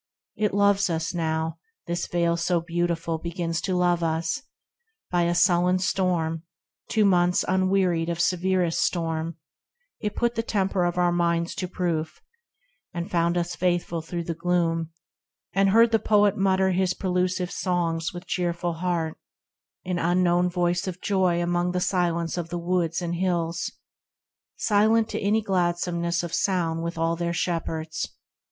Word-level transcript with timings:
It 0.35 0.51
loves 0.55 0.89
us 0.89 1.13
now, 1.13 1.59
this 1.85 2.07
Vale 2.07 2.35
so 2.35 2.59
beautiful 2.59 3.19
Begins 3.19 3.61
to 3.61 3.75
love 3.75 4.01
us! 4.01 4.41
by 5.11 5.25
a 5.25 5.35
sullen 5.35 5.77
storm, 5.77 6.41
Two 6.87 7.05
months 7.05 7.45
unwearied 7.47 8.09
of 8.09 8.19
severest 8.19 8.81
storm, 8.81 9.37
It 9.99 10.15
put 10.15 10.33
the 10.33 10.41
temper 10.41 10.85
of 10.85 10.97
our 10.97 11.11
minds 11.11 11.53
to 11.53 11.67
proof, 11.67 12.19
And 12.91 13.11
found 13.11 13.37
us 13.37 13.55
faithful 13.55 14.01
through 14.01 14.23
the 14.23 14.33
gloom, 14.33 14.89
and 15.53 15.69
heard 15.69 15.91
The 15.91 15.99
poet 15.99 16.35
mutter 16.35 16.71
his 16.71 16.95
prelusive 16.95 17.51
songs 17.51 18.11
With 18.11 18.25
cheerful 18.25 18.73
heart, 18.73 19.19
an 19.85 19.99
unknown 19.99 20.49
voice 20.49 20.87
of 20.87 20.99
joy 20.99 21.43
Among 21.43 21.73
the 21.73 21.79
silence 21.79 22.39
of 22.39 22.49
the 22.49 22.57
woods 22.57 23.03
and 23.03 23.13
hills; 23.13 23.71
Silent 24.55 25.09
to 25.09 25.19
any 25.19 25.43
gladsomeness 25.43 26.23
of 26.23 26.33
sound 26.33 26.81
With 26.81 26.97
all 26.97 27.15
their 27.15 27.33
shepherds. 27.33 28.15